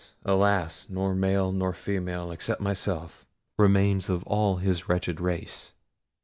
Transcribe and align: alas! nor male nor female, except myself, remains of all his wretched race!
alas! 0.25 0.87
nor 0.89 1.13
male 1.13 1.51
nor 1.51 1.73
female, 1.73 2.31
except 2.31 2.59
myself, 2.59 3.23
remains 3.59 4.09
of 4.09 4.23
all 4.23 4.55
his 4.55 4.89
wretched 4.89 5.19
race! 5.21 5.75